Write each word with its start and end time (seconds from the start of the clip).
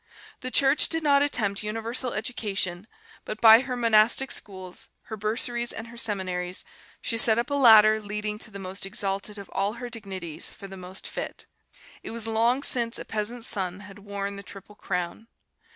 The 0.39 0.49
Church 0.49 0.89
did 0.89 1.03
not 1.03 1.21
attempt 1.21 1.61
universal 1.61 2.13
education, 2.13 2.87
but 3.23 3.39
by 3.39 3.59
her 3.59 3.77
monastic 3.77 4.31
schools, 4.31 4.89
her 5.03 5.15
bursaries 5.15 5.71
and 5.71 5.89
her 5.89 5.95
seminaries 5.97 6.65
she 7.03 7.19
set 7.19 7.37
up 7.37 7.51
a 7.51 7.53
ladder 7.53 7.99
leading 8.01 8.39
to 8.39 8.49
the 8.49 8.57
most 8.57 8.83
exalted 8.83 9.37
of 9.37 9.47
all 9.53 9.73
her 9.73 9.91
dignities 9.91 10.51
for 10.53 10.67
the 10.67 10.75
most 10.75 11.05
fit. 11.07 11.45
It 12.01 12.09
was 12.09 12.25
long 12.25 12.63
since 12.63 12.97
a 12.97 13.05
peasant's 13.05 13.45
son 13.47 13.81
had 13.81 13.99
won 13.99 14.37
the 14.37 14.41
Triple 14.41 14.73
Crown. 14.73 15.27